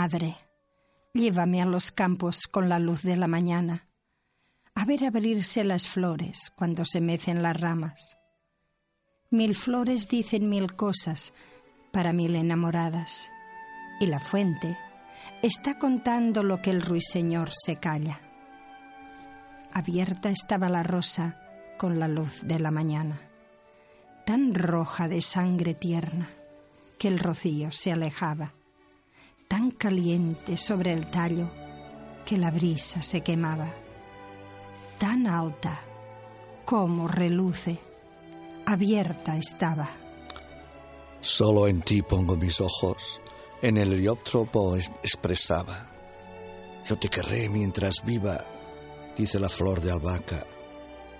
Madre, 0.00 0.36
llévame 1.12 1.60
a 1.60 1.66
los 1.66 1.90
campos 1.90 2.46
con 2.46 2.68
la 2.68 2.78
luz 2.78 3.02
de 3.02 3.16
la 3.16 3.26
mañana, 3.26 3.88
a 4.76 4.84
ver 4.84 5.04
abrirse 5.04 5.64
las 5.64 5.88
flores 5.88 6.52
cuando 6.54 6.84
se 6.84 7.00
mecen 7.00 7.42
las 7.42 7.60
ramas. 7.60 8.16
Mil 9.28 9.56
flores 9.56 10.06
dicen 10.06 10.48
mil 10.48 10.76
cosas 10.76 11.34
para 11.90 12.12
mil 12.12 12.36
enamoradas, 12.36 13.28
y 13.98 14.06
la 14.06 14.20
fuente 14.20 14.78
está 15.42 15.80
contando 15.80 16.44
lo 16.44 16.62
que 16.62 16.70
el 16.70 16.80
ruiseñor 16.80 17.50
se 17.50 17.74
calla. 17.74 18.20
Abierta 19.72 20.30
estaba 20.30 20.68
la 20.68 20.84
rosa 20.84 21.40
con 21.76 21.98
la 21.98 22.06
luz 22.06 22.42
de 22.44 22.60
la 22.60 22.70
mañana, 22.70 23.20
tan 24.24 24.54
roja 24.54 25.08
de 25.08 25.20
sangre 25.22 25.74
tierna 25.74 26.30
que 27.00 27.08
el 27.08 27.18
rocío 27.18 27.72
se 27.72 27.90
alejaba, 27.90 28.54
tan 29.48 29.70
caliente 29.70 30.56
sobre 30.56 30.92
el 30.92 31.10
tallo 31.10 31.50
que 32.24 32.36
la 32.36 32.50
brisa 32.50 33.02
se 33.02 33.22
quemaba, 33.22 33.72
tan 34.98 35.26
alta 35.26 35.80
como 36.66 37.08
reluce, 37.08 37.78
abierta 38.66 39.38
estaba. 39.38 39.88
Solo 41.22 41.66
en 41.66 41.80
ti 41.80 42.02
pongo 42.02 42.36
mis 42.36 42.60
ojos, 42.60 43.20
en 43.62 43.78
el 43.78 43.94
heliótropo 43.94 44.76
expresaba. 44.76 45.86
Yo 46.86 46.98
te 46.98 47.08
querré 47.08 47.48
mientras 47.48 48.04
viva, 48.04 48.44
dice 49.16 49.40
la 49.40 49.48
flor 49.48 49.80
de 49.80 49.90
albahaca. 49.90 50.46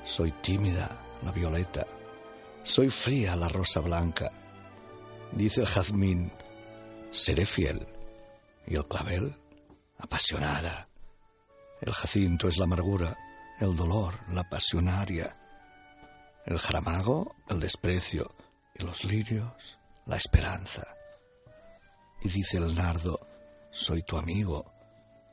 Soy 0.04 0.32
tímida, 0.32 1.02
la 1.22 1.32
violeta. 1.32 1.86
Soy 2.62 2.90
fría, 2.90 3.34
la 3.34 3.48
rosa 3.48 3.80
blanca. 3.80 4.30
Dice 5.32 5.62
el 5.62 5.66
jazmín, 5.66 6.30
seré 7.10 7.46
fiel. 7.46 7.97
Y 8.68 8.76
el 8.76 8.86
clavel, 8.86 9.34
apasionada. 9.98 10.88
El 11.80 11.92
jacinto 11.92 12.48
es 12.48 12.58
la 12.58 12.64
amargura, 12.64 13.16
el 13.60 13.74
dolor, 13.76 14.14
la 14.28 14.48
pasionaria. 14.48 15.36
El 16.44 16.58
jaramago, 16.58 17.34
el 17.48 17.60
desprecio. 17.60 18.34
Y 18.74 18.84
los 18.84 19.04
lirios, 19.04 19.78
la 20.06 20.16
esperanza. 20.16 20.86
Y 22.22 22.28
dice 22.28 22.58
el 22.58 22.74
nardo, 22.74 23.18
soy 23.72 24.02
tu 24.02 24.16
amigo. 24.16 24.72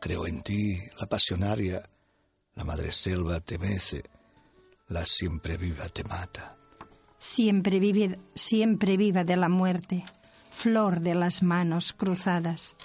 Creo 0.01 0.25
en 0.25 0.41
ti, 0.41 0.79
la 0.99 1.05
pasionaria. 1.05 1.83
La 2.55 2.63
madre 2.63 2.91
selva 2.91 3.39
te 3.41 3.57
mece, 3.57 4.03
la 4.87 5.05
siempre 5.05 5.57
viva 5.57 5.89
te 5.89 6.03
mata 6.05 6.55
siempre, 7.25 7.79
vive, 7.79 8.19
siempre 8.35 8.97
viva 8.97 9.23
de 9.23 9.35
la 9.35 9.49
muerte, 9.49 10.05
flor 10.49 11.01
de 11.01 11.15
las 11.15 11.43
manos 11.43 11.93
cruzadas. 11.93 12.75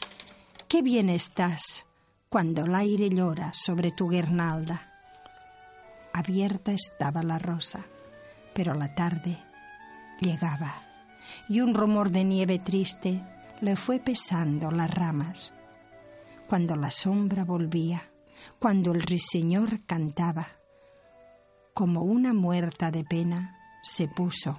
Qué 0.71 0.83
bien 0.83 1.09
estás 1.11 1.85
cuando 2.29 2.65
el 2.65 2.77
aire 2.77 3.11
llora 3.11 3.53
sobre 3.53 3.91
tu 3.91 4.09
guirnalda. 4.09 4.89
Abierta 6.13 6.71
estaba 6.71 7.25
la 7.25 7.41
rosa, 7.41 7.85
pero 8.55 8.75
la 8.75 8.95
tarde 8.95 9.37
llegaba 10.21 10.77
y 11.49 11.61
un 11.61 11.75
rumor 11.75 12.11
de 12.11 12.23
nieve 12.23 12.61
triste 12.61 13.21
le 13.61 13.75
fue 13.75 13.99
pesando 13.99 14.71
las 14.71 14.95
ramas. 14.95 15.53
Cuando 16.49 16.77
la 16.77 16.93
sombra 16.93 17.45
volvía, 17.45 18.09
cuando 18.61 18.93
el 18.93 19.03
ruiseñor 19.03 19.85
cantaba, 19.87 20.51
como 21.75 22.03
una 22.03 22.33
muerta 22.33 22.93
de 22.93 23.03
pena, 23.03 23.59
se 23.83 24.07
puso 24.07 24.57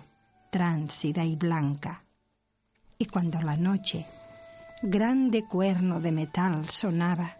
tránsida 0.52 1.24
y 1.24 1.38
blanca. 1.38 2.04
Y 2.98 3.06
cuando 3.06 3.42
la 3.42 3.56
noche, 3.56 4.06
grande 4.82 5.46
cuerno 5.46 6.02
de 6.02 6.12
metal 6.12 6.70
sonaba 6.70 7.38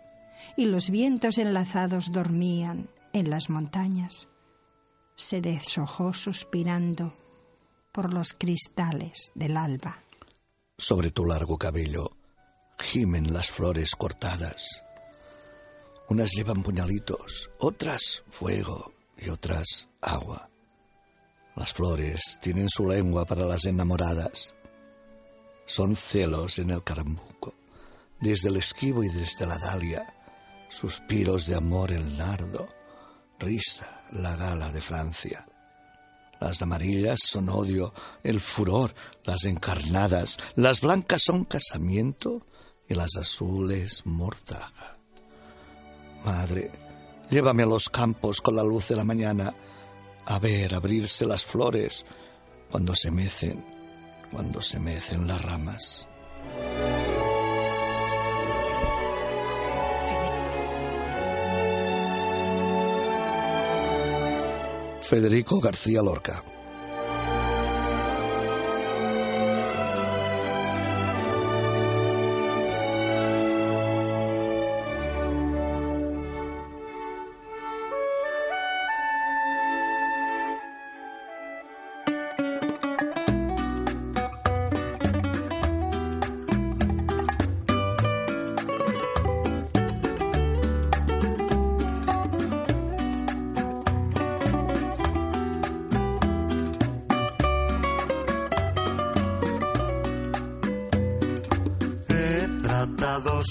y 0.56 0.66
los 0.66 0.90
vientos 0.90 1.38
enlazados 1.38 2.12
dormían 2.12 2.90
en 3.14 3.30
las 3.30 3.50
montañas, 3.50 4.28
se 5.16 5.42
deshojó 5.42 6.14
suspirando 6.14 7.14
por 7.92 8.14
los 8.14 8.34
cristales 8.34 9.32
del 9.36 9.58
alba. 9.58 9.98
Sobre 10.78 11.12
tu 11.12 11.26
largo 11.26 11.58
cabello 11.58 12.12
gimen 12.80 13.34
las 13.34 13.52
flores 13.52 13.96
cortadas. 13.96 14.84
Unas 16.10 16.32
llevan 16.32 16.64
puñalitos, 16.64 17.52
otras 17.60 18.24
fuego 18.30 18.94
y 19.18 19.30
otras 19.30 19.90
agua. 20.02 20.50
Las 21.56 21.74
flores 21.74 22.40
tienen 22.42 22.70
su 22.70 22.88
lengua 22.88 23.26
para 23.26 23.46
las 23.46 23.66
enamoradas. 23.66 24.56
Son 25.74 25.96
celos 25.96 26.60
en 26.60 26.70
el 26.72 26.84
carambuco, 26.84 27.54
desde 28.20 28.50
el 28.50 28.58
esquivo 28.58 29.06
y 29.06 29.08
desde 29.08 29.46
la 29.46 29.58
dalia, 29.58 30.06
suspiros 30.68 31.48
de 31.48 31.56
amor 31.56 31.94
el 31.94 32.18
nardo, 32.18 32.68
risa 33.40 34.04
la 34.12 34.36
gala 34.36 34.70
de 34.74 34.82
Francia. 34.82 35.48
Las 36.42 36.62
amarillas 36.62 37.22
son 37.24 37.48
odio, 37.48 37.94
el 38.22 38.42
furor, 38.42 38.94
las 39.24 39.46
encarnadas, 39.46 40.36
las 40.56 40.82
blancas 40.82 41.22
son 41.24 41.46
casamiento 41.46 42.46
y 42.90 42.94
las 42.94 43.16
azules 43.16 44.02
mortaja. 44.04 44.98
Madre, 46.26 46.70
llévame 47.30 47.64
a 47.64 47.68
los 47.68 47.90
campos 47.90 48.42
con 48.42 48.58
la 48.58 48.64
luz 48.64 48.90
de 48.90 48.98
la 48.98 49.06
mañana, 49.06 49.56
a 50.26 50.38
ver 50.38 50.76
abrirse 50.76 51.26
las 51.26 51.46
flores 51.46 52.06
cuando 52.70 52.94
se 52.94 53.10
mecen, 53.10 53.81
cuando 54.32 54.62
se 54.62 54.80
mecen 54.80 55.28
las 55.28 55.42
ramas. 55.42 56.08
Federico 65.02 65.60
García 65.60 66.02
Lorca 66.02 66.44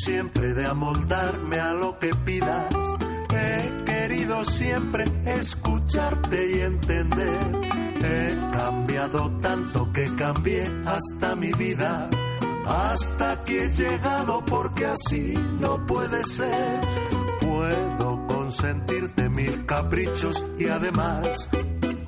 siempre 0.05 0.55
de 0.55 0.67
amoldarme 0.67 1.59
a 1.59 1.73
lo 1.73 1.99
que 1.99 2.15
pidas. 2.25 2.75
He 3.33 3.85
querido 3.85 4.45
siempre 4.45 5.05
escucharte 5.27 6.57
y 6.57 6.61
entender. 6.61 7.39
He 8.03 8.39
cambiado 8.53 9.31
tanto 9.41 9.93
que 9.93 10.15
cambié 10.17 10.67
hasta 10.87 11.37
mi 11.37 11.53
vida. 11.53 12.09
Hasta 12.67 13.45
que 13.45 13.65
he 13.65 13.71
llegado 13.71 14.45
porque 14.45 14.87
así 14.87 15.35
no 15.59 15.85
puede 15.87 16.25
ser. 16.25 16.81
Puedo 17.41 18.27
consentirte 18.27 19.29
mil 19.29 19.67
caprichos 19.67 20.47
y 20.59 20.69
además 20.69 21.49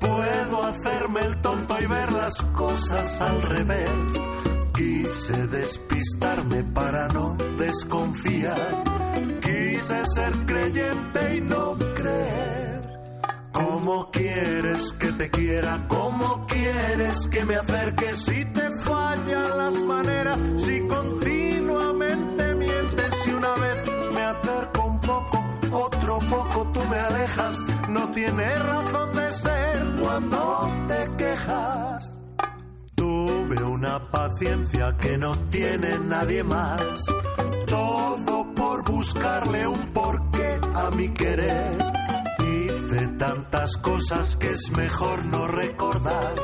puedo 0.01 0.63
hacerme 0.63 1.21
el 1.21 1.41
tonto 1.41 1.77
y 1.81 1.87
ver 1.87 2.13
las 2.13 2.35
cosas 2.55 3.21
al 3.21 3.43
revés. 3.43 3.91
Quise 4.75 5.47
despistarme 5.49 6.65
para 6.65 7.09
no 7.09 7.37
desconfiar. 7.59 8.85
Quise 9.41 10.07
ser 10.15 10.33
creyente 10.47 11.37
y 11.37 11.41
no 11.43 11.77
creer. 11.95 12.83
¿Cómo 13.53 14.11
quieres 14.11 14.93
que 14.95 15.13
te 15.13 15.31
quiera? 15.31 15.87
¿Cómo 15.89 16.47
quieres 16.47 17.27
que 17.29 17.45
me 17.45 17.57
acerque 17.57 18.15
si 18.15 18.45
te 18.47 18.69
fallan 18.85 19.59
las 19.59 19.83
maneras? 19.83 20.39
Si 20.57 20.81
continuamente 20.87 22.55
mientes 22.55 23.27
y 23.27 23.31
una 23.31 23.55
vez 23.55 24.11
me 24.15 24.25
acerco 24.25 24.85
un 24.85 25.01
poco, 25.01 25.45
otro 25.73 26.19
poco 26.19 26.71
tú 26.73 26.85
me 26.87 26.99
alejas. 26.99 27.57
No 27.91 28.11
tiene 28.11 28.55
razón 28.57 29.13
de 29.17 29.33
ser 29.33 30.01
cuando 30.01 30.71
te 30.89 31.17
quejas. 31.19 32.22
Tuve 33.25 33.63
una 33.63 34.11
paciencia 34.11 34.97
que 35.01 35.17
no 35.17 35.33
tiene 35.49 35.97
nadie 36.01 36.43
más. 36.43 37.05
Todo 37.69 38.53
por 38.53 38.83
buscarle 38.91 39.65
un 39.65 39.93
porqué 39.93 40.61
a 40.75 40.91
mi 40.91 41.09
querer. 41.15 41.79
Hice 42.41 43.07
tantas 43.19 43.77
cosas 43.77 44.37
que 44.39 44.51
es 44.51 44.71
mejor 44.77 45.25
no 45.27 45.47
recordar. 45.47 46.35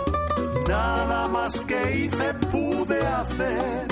Nada 0.68 1.26
más 1.26 1.60
que 1.62 1.96
hice 1.96 2.34
pude 2.52 3.06
hacer. 3.06 3.88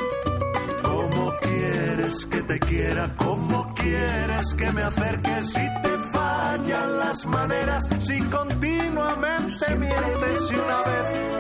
Como 0.83 1.33
quieres 1.41 2.27
que 2.27 2.43
te 2.43 2.59
quiera? 2.61 3.15
¿Cómo 3.17 3.75
quieres 3.75 4.55
que 4.55 4.71
me 4.71 4.83
acerque 4.85 5.43
si 5.43 5.67
te 5.83 5.99
fallan 6.13 6.99
las 6.99 7.27
maneras? 7.27 7.83
Si 8.03 8.19
continuamente 8.21 9.77
mientes 9.77 10.51
y 10.51 10.55
una 10.55 10.83
vez 10.83 11.36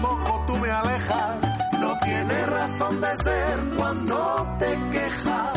poco, 0.00 0.44
tú 0.46 0.56
me 0.56 0.70
alejas. 0.70 1.38
No 1.80 1.98
tiene 2.00 2.46
razón 2.46 3.00
de 3.00 3.16
ser 3.16 3.74
cuando 3.76 4.56
te 4.58 4.78
quejas. 4.90 5.52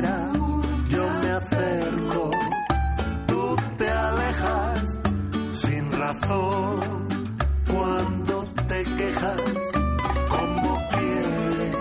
yo 0.00 1.06
me 1.22 1.30
acerco, 1.32 2.30
tú 3.26 3.56
te 3.78 3.90
alejas 3.90 4.98
sin 5.54 5.92
razón 5.92 7.08
cuando 7.68 8.44
te 8.68 8.84
quejas. 8.84 9.42
¿Cómo 10.28 10.78
quieres 10.92 11.76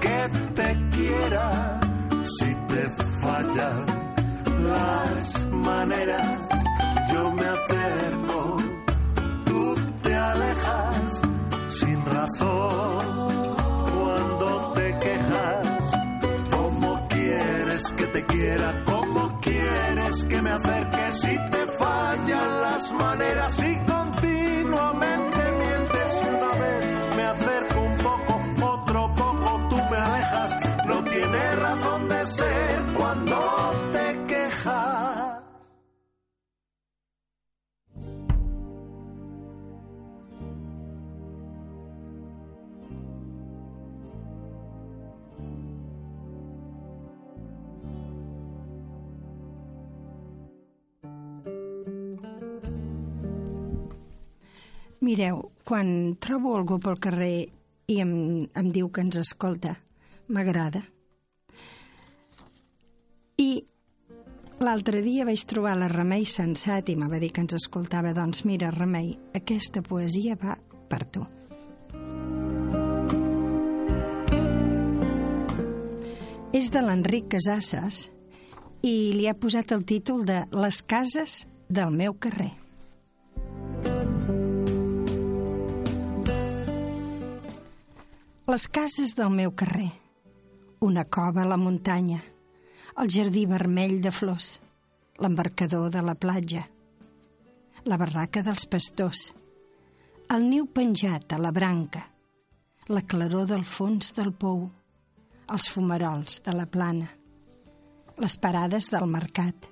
que 0.00 0.28
te 0.54 0.88
quiera 0.96 1.80
si 2.22 2.54
te 2.68 2.90
fallan 3.22 3.86
las 4.62 5.46
maneras? 5.50 6.03
te 18.14 18.24
quiera 18.26 18.84
como 18.84 19.40
quieres 19.40 20.24
que 20.26 20.40
me 20.40 20.50
acerque 20.50 21.12
si 21.20 21.36
te 21.50 21.66
fallan 21.80 22.62
las 22.62 22.92
maneras 22.92 23.58
y 23.58 23.74
continuamente 23.92 25.40
mientes 25.58 26.10
una 26.32 26.50
vez. 26.62 27.16
Me 27.16 27.24
acerco 27.24 27.80
un 27.80 27.96
poco 27.98 28.66
otro 28.72 29.14
poco 29.16 29.66
tú 29.68 29.76
me 29.90 29.96
alejas. 29.96 30.86
No 30.86 31.02
tiene 31.02 31.56
razón 31.56 32.08
de 32.08 32.26
ser 32.26 32.84
cuando 32.96 33.83
Mireu, 55.14 55.52
quan 55.62 56.16
trobo 56.18 56.56
algú 56.58 56.80
pel 56.82 56.96
carrer 56.98 57.46
i 57.86 57.96
em, 58.02 58.14
em 58.50 58.70
diu 58.74 58.88
que 58.90 59.04
ens 59.04 59.14
escolta, 59.20 59.76
m'agrada. 60.26 60.80
I 63.38 63.46
l'altre 64.58 65.04
dia 65.06 65.22
vaig 65.28 65.44
trobar 65.46 65.76
la 65.78 65.86
Remei 65.92 66.26
Sensat 66.26 66.90
i 66.90 66.96
me 66.98 67.06
va 67.12 67.20
dir 67.22 67.28
que 67.30 67.44
ens 67.44 67.54
escoltava. 67.54 68.10
Doncs 68.16 68.42
mira, 68.42 68.72
Remei, 68.74 69.12
aquesta 69.38 69.84
poesia 69.86 70.34
va 70.34 70.56
per 70.90 71.04
tu. 71.14 71.22
És 76.50 76.74
de 76.74 76.82
l'Enric 76.82 77.30
Casasses 77.36 78.08
i 78.82 79.14
li 79.14 79.30
ha 79.30 79.38
posat 79.38 79.78
el 79.78 79.86
títol 79.86 80.26
de 80.26 80.42
Les 80.58 80.82
cases 80.82 81.44
del 81.70 81.94
meu 81.94 82.18
carrer. 82.18 82.50
Les 88.44 88.66
cases 88.68 89.14
del 89.16 89.30
meu 89.32 89.54
carrer, 89.56 89.88
una 90.84 91.06
cova 91.08 91.40
a 91.40 91.48
la 91.48 91.56
muntanya, 91.56 92.18
el 93.00 93.08
jardí 93.08 93.46
vermell 93.48 93.94
de 94.04 94.10
flors, 94.12 94.48
l'embarcador 95.16 95.86
de 95.94 96.02
la 96.04 96.12
platja, 96.12 96.66
la 97.88 97.96
barraca 97.96 98.42
dels 98.44 98.66
pastors, 98.68 99.22
el 100.36 100.44
niu 100.50 100.66
penjat 100.76 101.32
a 101.32 101.38
la 101.40 101.54
branca, 101.56 102.02
la 102.92 103.00
claror 103.00 103.48
del 103.48 103.64
fons 103.64 104.12
del 104.12 104.28
pou, 104.44 104.66
els 105.48 105.70
fumarols 105.72 106.42
de 106.44 106.52
la 106.52 106.68
plana, 106.68 107.08
les 108.20 108.36
parades 108.44 108.90
del 108.92 109.08
mercat, 109.08 109.70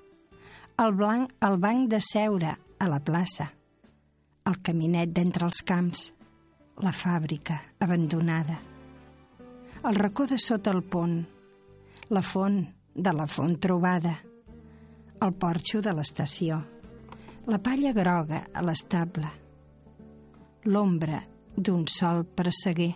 el, 0.81 0.97
blanc, 0.97 1.29
el 1.45 1.61
banc 1.61 1.93
de 1.93 2.01
seure 2.01 2.57
a 2.57 2.89
la 2.89 3.03
plaça, 3.05 3.51
el 4.49 4.57
caminet 4.65 5.13
d'entre 5.13 5.45
els 5.45 5.61
camps, 5.61 6.07
la 6.81 6.91
fàbrica 6.91 7.59
abandonada, 7.79 8.57
el 9.83 9.95
racó 9.95 10.25
de 10.25 10.39
sota 10.39 10.71
el 10.71 10.81
pont, 10.83 11.19
la 12.09 12.21
font 12.21 12.63
de 12.95 13.13
la 13.13 13.27
font 13.27 13.59
trobada, 13.59 14.13
el 15.21 15.33
porxo 15.33 15.81
de 15.81 15.93
l'estació, 15.93 16.61
la 17.47 17.59
palla 17.59 17.91
groga 17.93 18.45
a 18.53 18.63
l'estable, 18.63 19.29
l'ombra 20.65 21.21
d'un 21.55 21.85
sol 21.87 22.23
presseguer, 22.25 22.93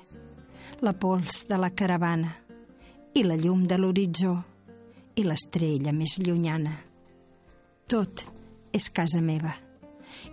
la 0.81 0.93
pols 0.93 1.45
de 1.47 1.57
la 1.59 1.69
caravana 1.69 2.33
i 3.13 3.23
la 3.23 3.37
llum 3.37 3.65
de 3.67 3.77
l'horitzó 3.77 4.33
i 5.17 5.23
l'estrella 5.25 5.93
més 5.93 6.17
llunyana. 6.23 6.75
Tot 7.87 8.23
és 8.75 8.89
casa 8.91 9.21
meva 9.21 9.53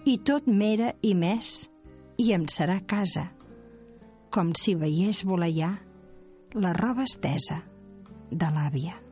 i 0.05 0.19
tot 0.27 0.47
m'era 0.47 0.93
i 1.03 1.15
més 1.15 1.69
i 2.19 2.33
em 2.37 2.47
serà 2.51 2.81
casa, 2.87 3.29
com 4.35 4.53
si 4.59 4.75
veiés 4.79 5.25
voleiar 5.27 5.73
la 6.55 6.75
roba 6.77 7.07
estesa 7.09 7.63
de 8.31 8.51
l'àvia. 8.55 9.04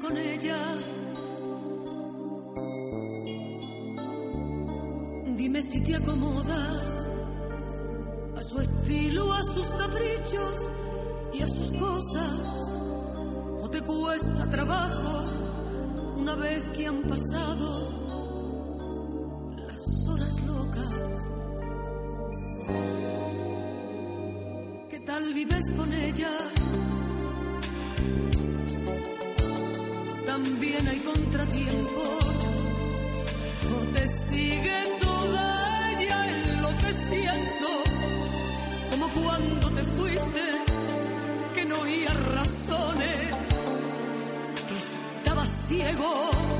Con 0.00 0.16
ella. 0.16 0.56
Dime 5.36 5.62
si 5.62 5.80
te 5.82 5.96
acomodas 5.96 7.08
a 8.36 8.42
su 8.42 8.60
estilo, 8.60 9.32
a 9.32 9.42
sus 9.42 9.66
caprichos 9.66 10.54
y 11.34 11.42
a 11.42 11.46
sus 11.48 11.72
cosas. 11.72 12.38
O 13.62 13.68
te 13.68 13.80
cuesta 13.82 14.48
trabajo 14.48 15.24
una 16.18 16.36
vez 16.36 16.64
que 16.76 16.86
han 16.86 17.02
pasado 17.02 17.90
las 19.56 20.08
horas 20.08 20.40
locas. 20.42 21.30
¿Qué 24.88 25.00
tal 25.00 25.34
vives 25.34 25.64
con 25.76 25.92
ella? 25.92 26.30
También 30.28 30.86
hay 30.86 30.98
contratiempos. 30.98 32.24
O 33.74 33.80
te 33.94 34.06
sigue 34.08 34.78
toda 35.00 35.92
ella 35.92 36.18
enloqueciendo, 36.36 37.68
como 38.90 39.08
cuando 39.08 39.70
te 39.70 39.84
fuiste, 39.96 40.44
que 41.54 41.64
no 41.64 41.80
oía 41.80 42.12
razones, 42.12 43.36
que 44.68 44.76
estaba 44.78 45.46
ciego. 45.46 46.57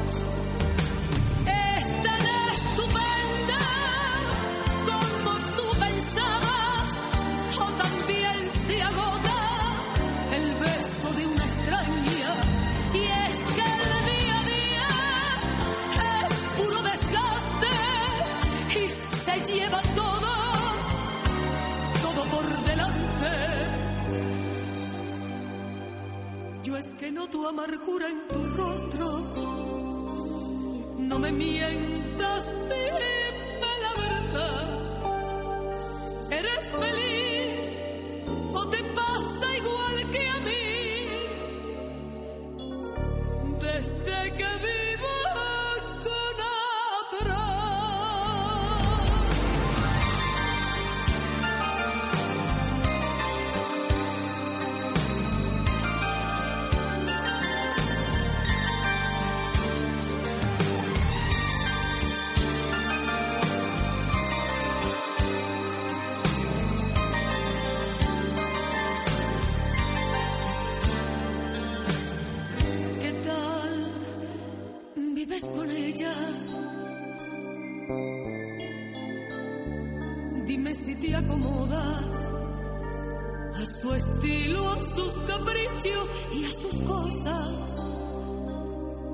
Sus 84.81 85.13
caprichos 85.27 86.09
y 86.33 86.45
a 86.45 86.53
sus 86.53 86.83
cosas. 86.83 87.49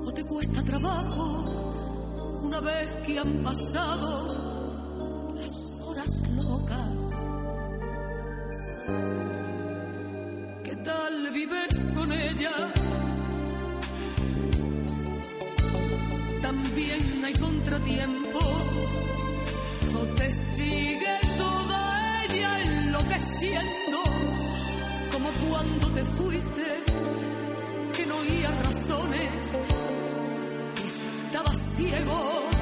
¿O 0.05 0.11
te 0.13 0.23
cuesta 0.23 0.63
trabajo 0.63 1.45
una 2.43 2.59
vez 2.61 2.95
que 3.05 3.19
han 3.19 3.43
pasado 3.43 5.33
las 5.35 5.81
horas 5.81 6.29
locas? 6.29 6.95
¿Qué 10.63 10.75
tal 10.77 11.31
vives 11.31 11.85
con 11.95 12.11
ella? 12.11 12.73
También 16.41 17.25
hay 17.25 17.33
contratiempos. 17.33 18.43
No 19.91 19.99
te 20.15 20.31
sigue 20.31 21.19
toda 21.37 22.23
ella 22.25 22.61
enloqueciendo. 22.61 24.04
Cuando 25.49 25.87
te 25.91 26.05
fuiste, 26.05 26.83
que 27.95 28.05
no 28.05 28.17
oía 28.17 28.51
razones, 28.51 29.51
que 30.75 30.85
estaba 30.85 31.55
ciego. 31.55 32.54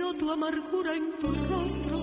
Noto 0.00 0.32
amargura 0.32 0.92
en 0.94 1.06
tu 1.20 1.28
rostro. 1.52 1.98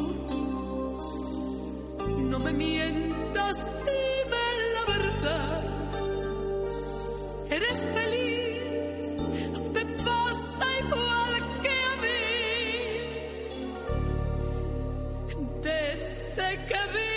No 2.32 2.38
me 2.40 2.54
mientas, 2.54 3.56
dime 3.90 4.46
la 4.76 4.84
verdad. 4.94 5.64
¿Eres 7.50 7.80
feliz? 7.98 9.06
¿O 9.58 9.62
te 9.76 9.84
pasa 10.06 10.66
igual 10.84 11.34
que 11.64 11.76
a 11.92 11.94
mí? 12.04 12.20
Desde 15.68 16.48
que 16.70 16.82
vi 16.94 17.17